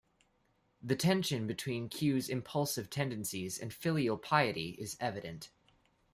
[0.81, 5.51] The tension between Kieu's impulsive tendencies and filial piety is evident.